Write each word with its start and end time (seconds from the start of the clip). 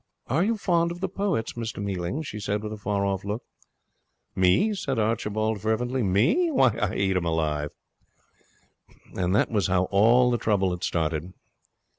'Are 0.25 0.43
you 0.43 0.57
fond 0.57 0.89
of 0.89 0.99
the 0.99 1.07
poets, 1.07 1.53
Mr 1.53 1.77
Mealing?' 1.77 2.23
she 2.23 2.39
said, 2.39 2.63
with 2.63 2.73
a 2.73 2.77
far 2.77 3.05
off 3.05 3.23
look. 3.23 3.43
'Me?' 4.35 4.73
said 4.73 4.97
Archibald 4.97 5.61
fervently. 5.61 6.01
'Me? 6.01 6.49
Why, 6.49 6.69
I 6.75 6.95
eat 6.95 7.15
'em 7.15 7.25
alive!' 7.25 7.69
And 9.13 9.35
that 9.35 9.51
was 9.51 9.67
how 9.67 9.83
all 9.91 10.31
the 10.31 10.39
trouble 10.39 10.71
had 10.71 10.83
started. 10.83 11.33